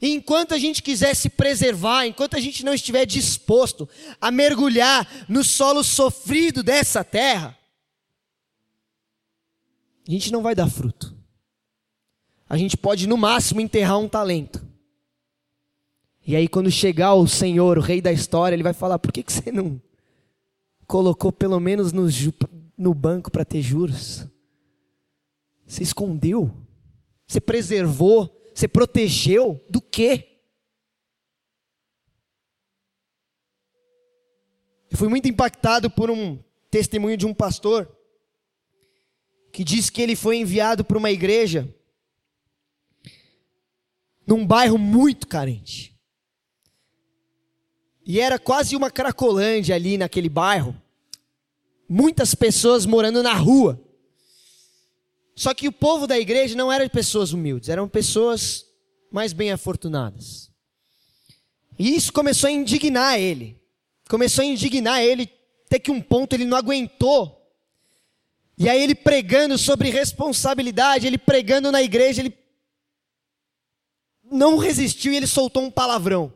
[0.00, 3.88] E enquanto a gente quiser se preservar, enquanto a gente não estiver disposto
[4.20, 7.55] a mergulhar no solo sofrido dessa terra,
[10.06, 11.16] a gente não vai dar fruto.
[12.48, 14.64] A gente pode, no máximo, enterrar um talento.
[16.24, 19.22] E aí, quando chegar o Senhor, o Rei da história, ele vai falar: por que,
[19.22, 19.80] que você não
[20.86, 22.06] colocou pelo menos no,
[22.78, 24.26] no banco para ter juros?
[25.66, 26.52] Você escondeu?
[27.26, 28.32] Você preservou?
[28.54, 29.60] Você protegeu?
[29.68, 30.40] Do quê?
[34.88, 36.38] Eu fui muito impactado por um
[36.70, 37.95] testemunho de um pastor
[39.56, 41.66] que disse que ele foi enviado para uma igreja
[44.26, 45.98] num bairro muito carente.
[48.04, 50.76] E era quase uma cracolândia ali naquele bairro.
[51.88, 53.82] Muitas pessoas morando na rua.
[55.34, 58.66] Só que o povo da igreja não era pessoas humildes, eram pessoas
[59.10, 60.50] mais bem afortunadas.
[61.78, 63.58] E isso começou a indignar ele.
[64.06, 65.32] Começou a indignar ele,
[65.64, 67.36] até que um ponto ele não aguentou
[68.58, 72.36] e aí ele pregando sobre responsabilidade, ele pregando na igreja, ele
[74.24, 76.32] não resistiu e ele soltou um palavrão.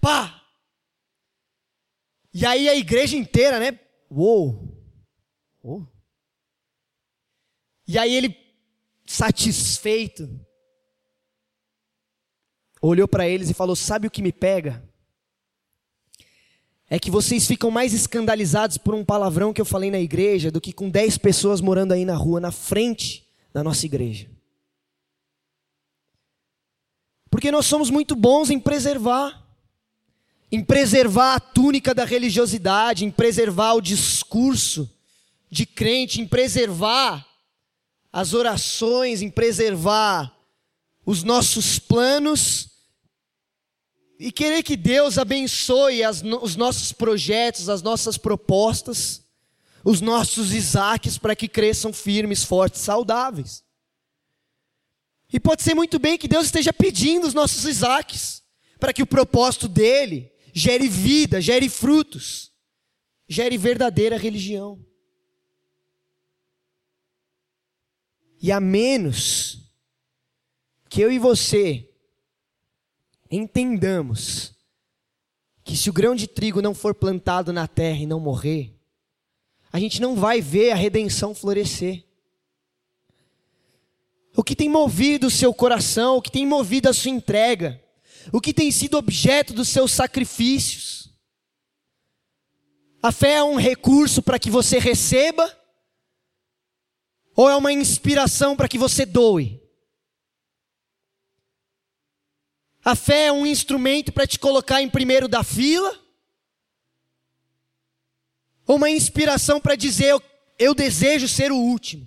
[0.00, 0.42] Pá!
[2.34, 3.78] E aí a igreja inteira, né?
[4.10, 4.76] Uou!
[5.62, 5.86] Uou.
[7.86, 8.36] E aí ele,
[9.06, 10.28] satisfeito,
[12.82, 14.87] olhou para eles e falou: Sabe o que me pega?
[16.90, 20.60] É que vocês ficam mais escandalizados por um palavrão que eu falei na igreja do
[20.60, 24.28] que com 10 pessoas morando aí na rua, na frente da nossa igreja.
[27.30, 29.46] Porque nós somos muito bons em preservar,
[30.50, 34.90] em preservar a túnica da religiosidade, em preservar o discurso
[35.50, 37.26] de crente, em preservar
[38.10, 40.34] as orações, em preservar
[41.04, 42.77] os nossos planos
[44.18, 49.22] e querer que Deus abençoe as, os nossos projetos, as nossas propostas,
[49.84, 53.62] os nossos Isaques para que cresçam firmes, fortes, saudáveis.
[55.32, 58.42] E pode ser muito bem que Deus esteja pedindo os nossos Isaques
[58.80, 62.52] para que o propósito dele gere vida, gere frutos,
[63.28, 64.84] gere verdadeira religião.
[68.40, 69.70] E a menos
[70.88, 71.87] que eu e você
[73.30, 74.54] entendamos
[75.64, 78.74] que se o grão de trigo não for plantado na terra e não morrer,
[79.70, 82.04] a gente não vai ver a redenção florescer.
[84.34, 87.82] O que tem movido o seu coração, o que tem movido a sua entrega,
[88.32, 91.12] o que tem sido objeto dos seus sacrifícios.
[93.02, 95.54] A fé é um recurso para que você receba,
[97.36, 99.62] ou é uma inspiração para que você doe?
[102.84, 105.98] A fé é um instrumento para te colocar em primeiro da fila?
[108.66, 110.22] Ou uma inspiração para dizer eu,
[110.58, 112.06] eu desejo ser o último?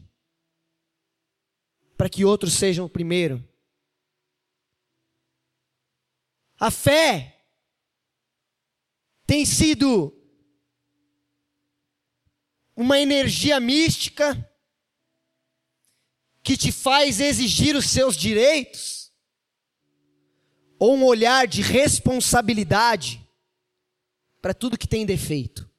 [1.97, 3.47] Para que outros sejam o primeiro?
[6.59, 7.43] A fé
[9.25, 10.15] tem sido
[12.75, 14.47] uma energia mística
[16.43, 19.00] que te faz exigir os seus direitos
[20.81, 23.23] ou um olhar de responsabilidade
[24.41, 25.69] para tudo que tem defeito,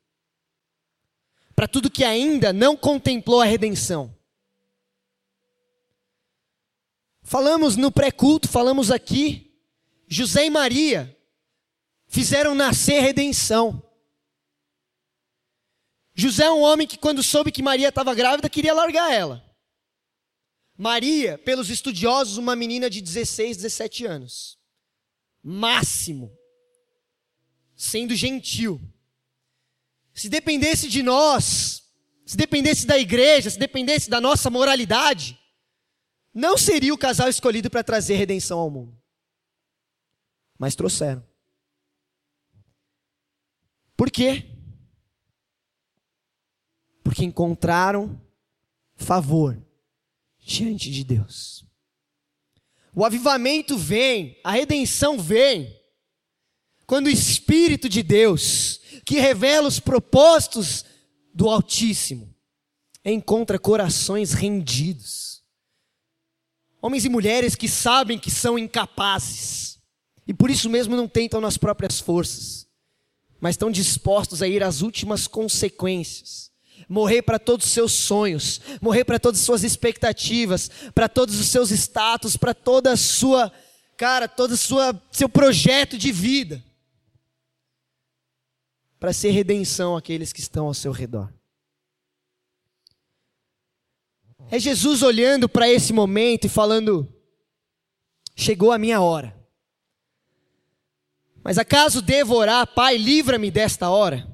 [1.56, 4.16] para tudo que ainda não contemplou a redenção.
[7.20, 9.52] Falamos no pré-culto, falamos aqui,
[10.06, 11.18] José e Maria
[12.06, 13.82] fizeram nascer redenção.
[16.14, 19.44] José é um homem que, quando soube que Maria estava grávida, queria largar ela.
[20.78, 24.61] Maria, pelos estudiosos, uma menina de 16, 17 anos
[25.42, 26.36] máximo,
[27.74, 28.80] sendo gentil.
[30.14, 31.90] Se dependesse de nós,
[32.24, 35.38] se dependesse da igreja, se dependesse da nossa moralidade,
[36.32, 38.96] não seria o casal escolhido para trazer redenção ao mundo.
[40.58, 41.26] Mas trouxeram.
[43.96, 44.46] Por quê?
[47.02, 48.20] Porque encontraram
[48.96, 49.60] favor
[50.38, 51.66] diante de Deus.
[52.94, 55.74] O avivamento vem, a redenção vem,
[56.86, 60.84] quando o Espírito de Deus, que revela os propósitos
[61.32, 62.34] do Altíssimo,
[63.02, 65.42] encontra corações rendidos.
[66.82, 69.78] Homens e mulheres que sabem que são incapazes
[70.26, 72.66] e por isso mesmo não tentam nas próprias forças,
[73.40, 76.51] mas estão dispostos a ir às últimas consequências.
[76.92, 81.46] Morrer para todos os seus sonhos, morrer para todas as suas expectativas, para todos os
[81.46, 83.50] seus status, para toda a sua,
[83.96, 84.58] cara, todo o
[85.10, 86.62] seu projeto de vida.
[89.00, 91.32] Para ser redenção àqueles que estão ao seu redor.
[94.50, 97.10] É Jesus olhando para esse momento e falando:
[98.36, 99.34] chegou a minha hora.
[101.42, 104.31] Mas acaso devo orar, Pai, livra-me desta hora?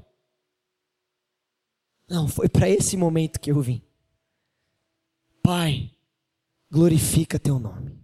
[2.09, 3.81] Não, foi para esse momento que eu vim.
[5.43, 5.91] Pai,
[6.71, 7.99] glorifica teu nome.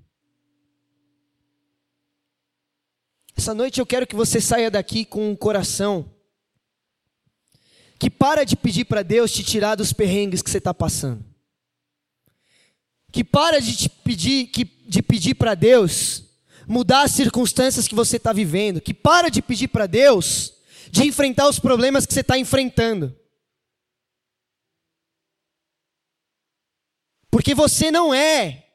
[3.36, 6.12] Essa noite eu quero que você saia daqui com um coração
[7.98, 11.24] que para de pedir para Deus te tirar dos perrengues que você está passando.
[13.12, 16.24] Que para de te pedir, que, de pedir para Deus
[16.68, 20.54] mudar as circunstâncias que você está vivendo, que para de pedir para Deus
[20.92, 23.16] de enfrentar os problemas que você está enfrentando.
[27.36, 28.66] Porque você não é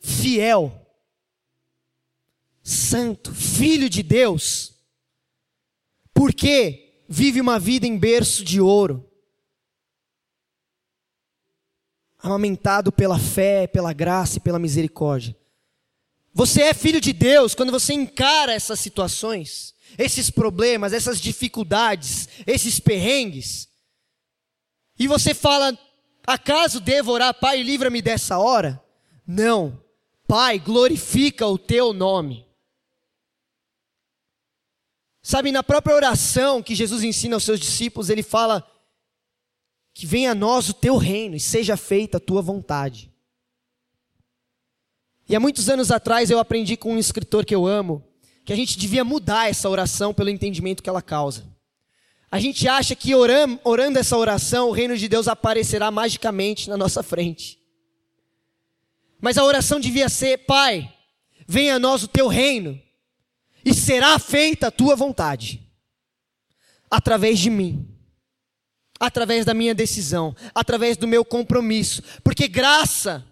[0.00, 0.86] fiel,
[2.62, 4.72] santo, filho de Deus,
[6.14, 9.04] porque vive uma vida em berço de ouro
[12.16, 15.36] amamentado pela fé, pela graça e pela misericórdia.
[16.32, 22.78] Você é filho de Deus quando você encara essas situações, esses problemas, essas dificuldades, esses
[22.78, 23.69] perrengues,
[25.00, 25.76] e você fala:
[26.26, 28.80] acaso devo orar, Pai, livra-me dessa hora?
[29.26, 29.82] Não,
[30.28, 32.46] Pai, glorifica o teu nome.
[35.22, 38.66] Sabe, na própria oração que Jesus ensina aos seus discípulos, ele fala
[39.94, 43.10] que venha a nós o teu reino e seja feita a tua vontade.
[45.28, 48.04] E há muitos anos atrás eu aprendi com um escritor que eu amo,
[48.44, 51.49] que a gente devia mudar essa oração pelo entendimento que ela causa.
[52.30, 56.76] A gente acha que orando, orando essa oração, o reino de Deus aparecerá magicamente na
[56.76, 57.58] nossa frente.
[59.20, 60.92] Mas a oração devia ser: Pai,
[61.46, 62.80] venha a nós o teu reino,
[63.64, 65.60] e será feita a tua vontade,
[66.90, 67.90] através de mim
[69.00, 73.24] através da minha decisão, através do meu compromisso, porque graça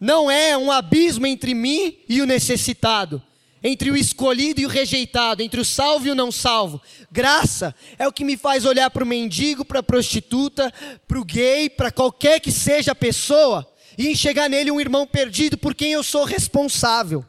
[0.00, 3.22] não é um abismo entre mim e o necessitado,
[3.66, 6.82] entre o escolhido e o rejeitado, entre o salvo e o não salvo.
[7.10, 10.70] Graça é o que me faz olhar para o mendigo, para a prostituta,
[11.08, 15.56] para o gay, para qualquer que seja a pessoa e enxergar nele um irmão perdido
[15.56, 17.24] por quem eu sou responsável.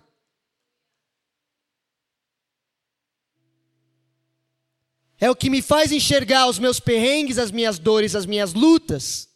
[5.17, 9.29] É o que me faz enxergar os meus perrengues, as minhas dores, as minhas lutas,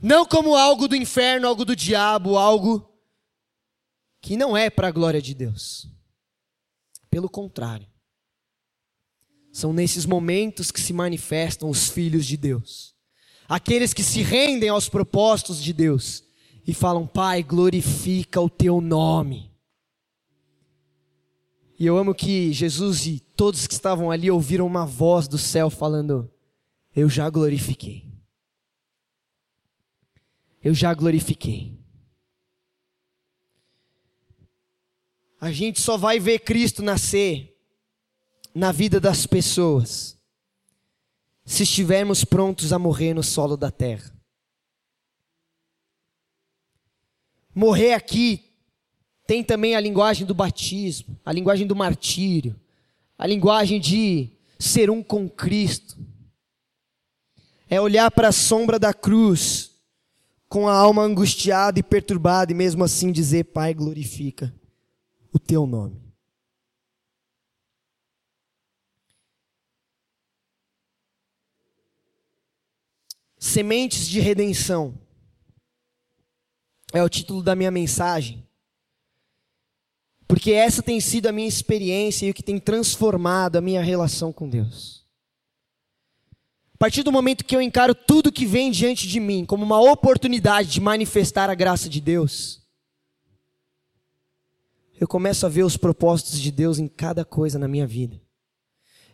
[0.00, 2.87] não como algo do inferno, algo do diabo, algo
[4.20, 5.88] que não é para a glória de Deus.
[7.10, 7.86] Pelo contrário,
[9.52, 12.94] são nesses momentos que se manifestam os filhos de Deus,
[13.48, 16.22] aqueles que se rendem aos propósitos de Deus
[16.66, 19.50] e falam: Pai, glorifica o teu nome.
[21.78, 25.70] E eu amo que Jesus e todos que estavam ali ouviram uma voz do céu
[25.70, 26.30] falando:
[26.94, 28.06] Eu já glorifiquei.
[30.62, 31.77] Eu já glorifiquei.
[35.40, 37.56] A gente só vai ver Cristo nascer
[38.52, 40.18] na vida das pessoas
[41.44, 44.12] se estivermos prontos a morrer no solo da terra.
[47.54, 48.52] Morrer aqui
[49.26, 52.58] tem também a linguagem do batismo, a linguagem do martírio,
[53.16, 55.96] a linguagem de ser um com Cristo.
[57.70, 59.70] É olhar para a sombra da cruz
[60.48, 64.52] com a alma angustiada e perturbada e mesmo assim dizer: Pai, glorifica
[65.32, 66.08] o teu nome.
[73.38, 74.98] Sementes de redenção
[76.92, 78.46] é o título da minha mensagem.
[80.26, 84.32] Porque essa tem sido a minha experiência e o que tem transformado a minha relação
[84.32, 85.06] com Deus.
[86.74, 89.80] A partir do momento que eu encaro tudo que vem diante de mim como uma
[89.80, 92.57] oportunidade de manifestar a graça de Deus,
[95.00, 98.20] eu começo a ver os propósitos de Deus em cada coisa na minha vida.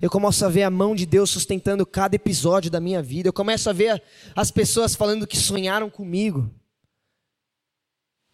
[0.00, 3.28] Eu começo a ver a mão de Deus sustentando cada episódio da minha vida.
[3.28, 4.02] Eu começo a ver
[4.34, 6.50] as pessoas falando que sonharam comigo,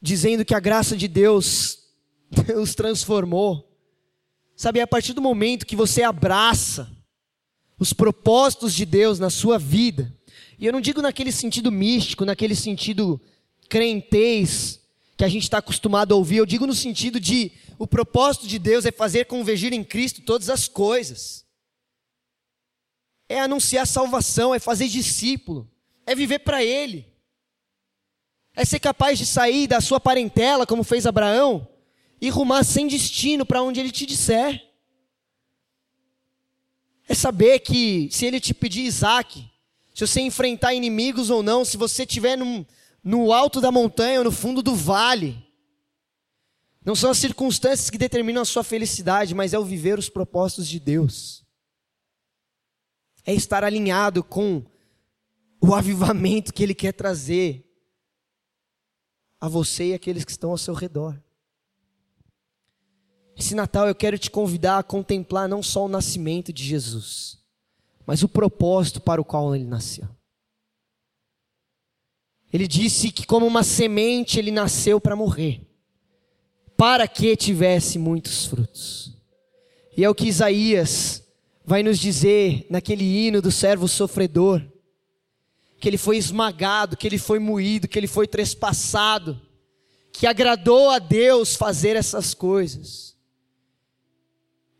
[0.01, 1.81] dizendo que a graça de Deus
[2.47, 3.67] Deus transformou.
[4.57, 6.91] Sabe, a partir do momento que você abraça
[7.79, 10.15] os propósitos de Deus na sua vida,
[10.59, 13.21] e eu não digo naquele sentido místico, naquele sentido
[13.69, 14.80] crentez
[15.21, 18.59] que a gente está acostumado a ouvir, eu digo no sentido de o propósito de
[18.59, 21.45] Deus é fazer convergir em Cristo todas as coisas,
[23.29, 25.71] é anunciar salvação, é fazer discípulo,
[26.07, 27.07] é viver para Ele,
[28.57, 31.69] é ser capaz de sair da sua parentela, como fez Abraão,
[32.19, 34.71] e rumar sem destino para onde Ele te disser.
[37.07, 39.47] É saber que se Ele te pedir Isaac,
[39.95, 42.65] se você enfrentar inimigos ou não, se você estiver num,
[43.03, 45.47] no alto da montanha ou no fundo do vale.
[46.85, 50.67] Não são as circunstâncias que determinam a sua felicidade, mas é o viver os propósitos
[50.67, 51.45] de Deus.
[53.25, 54.65] É estar alinhado com
[55.61, 57.67] o avivamento que Ele quer trazer
[59.39, 61.21] a você e aqueles que estão ao seu redor.
[63.37, 67.39] Esse Natal eu quero te convidar a contemplar não só o nascimento de Jesus,
[68.07, 70.09] mas o propósito para o qual ele nasceu.
[72.53, 75.61] Ele disse que, como uma semente, ele nasceu para morrer,
[76.77, 79.17] para que tivesse muitos frutos.
[79.97, 81.23] E é o que Isaías
[81.65, 84.63] vai nos dizer naquele hino do servo sofredor:
[85.79, 89.41] que ele foi esmagado, que ele foi moído, que ele foi trespassado,
[90.13, 93.17] que agradou a Deus fazer essas coisas,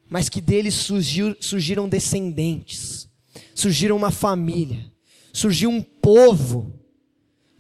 [0.09, 3.09] mas que dele surgiu, surgiram descendentes,
[3.55, 4.93] surgiram uma família,
[5.33, 6.80] surgiu um povo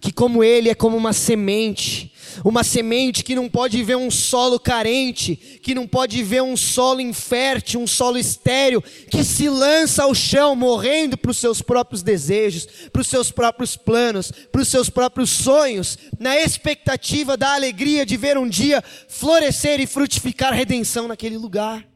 [0.00, 2.12] que como ele é como uma semente,
[2.44, 7.00] uma semente que não pode ver um solo carente, que não pode ver um solo
[7.00, 12.66] infértil, um solo estéril, que se lança ao chão morrendo para os seus próprios desejos,
[12.92, 18.16] para os seus próprios planos, para os seus próprios sonhos, na expectativa da alegria de
[18.16, 21.89] ver um dia florescer e frutificar redenção naquele lugar.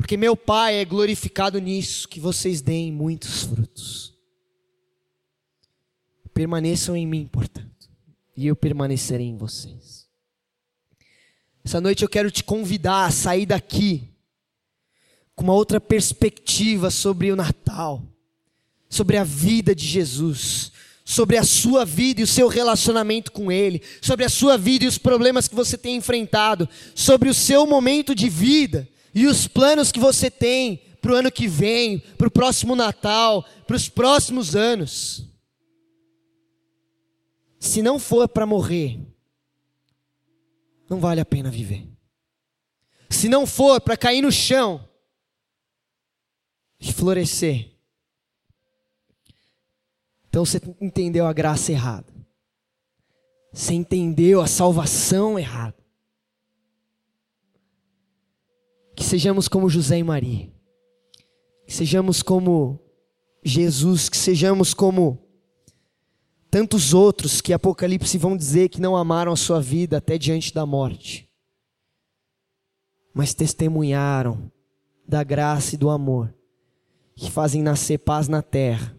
[0.00, 4.14] Porque meu Pai é glorificado nisso, que vocês deem muitos frutos.
[6.32, 7.90] Permaneçam em mim, portanto,
[8.34, 10.08] e eu permanecerei em vocês.
[11.62, 14.08] Essa noite eu quero te convidar a sair daqui
[15.36, 18.02] com uma outra perspectiva sobre o Natal,
[18.88, 20.72] sobre a vida de Jesus,
[21.04, 24.88] sobre a sua vida e o seu relacionamento com Ele, sobre a sua vida e
[24.88, 29.90] os problemas que você tem enfrentado, sobre o seu momento de vida e os planos
[29.90, 34.54] que você tem para o ano que vem, para o próximo Natal, para os próximos
[34.54, 35.26] anos.
[37.58, 38.98] Se não for para morrer,
[40.88, 41.86] não vale a pena viver.
[43.08, 44.88] Se não for para cair no chão
[46.78, 47.70] e florescer,
[50.28, 52.10] então você entendeu a graça errada.
[53.52, 55.79] Você entendeu a salvação errada.
[59.00, 60.52] Que sejamos como José e Maria.
[61.66, 62.78] Que sejamos como
[63.42, 65.26] Jesus, que sejamos como
[66.50, 70.66] tantos outros que Apocalipse vão dizer que não amaram a sua vida até diante da
[70.66, 71.30] morte,
[73.14, 74.52] mas testemunharam
[75.08, 76.34] da graça e do amor
[77.16, 78.94] que fazem nascer paz na terra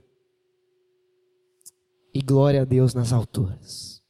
[2.11, 4.01] e glória a Deus nas alturas.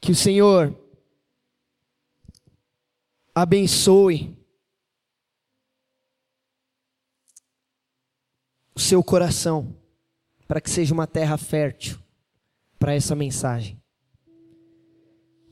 [0.00, 0.83] Que o Senhor
[3.34, 4.36] abençoe
[8.74, 9.76] o seu coração
[10.46, 11.98] para que seja uma terra fértil
[12.78, 13.80] para essa mensagem.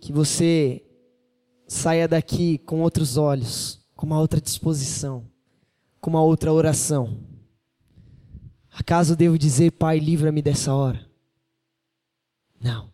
[0.00, 0.84] Que você
[1.66, 5.28] saia daqui com outros olhos, com uma outra disposição,
[6.00, 7.20] com uma outra oração.
[8.70, 11.08] Acaso devo dizer, Pai, livra-me dessa hora?
[12.60, 12.92] Não.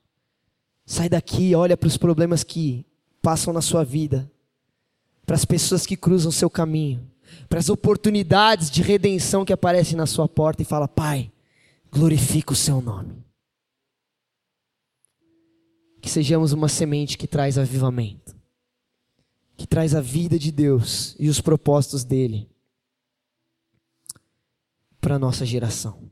[0.86, 2.86] Sai daqui, olha para os problemas que
[3.20, 4.30] passam na sua vida
[5.28, 7.06] para as pessoas que cruzam seu caminho,
[7.50, 11.30] para as oportunidades de redenção que aparecem na sua porta e fala: Pai,
[11.92, 13.22] glorifica o seu nome.
[16.00, 18.34] Que sejamos uma semente que traz avivamento,
[19.54, 22.48] que traz a vida de Deus e os propósitos dele
[24.98, 26.07] para a nossa geração.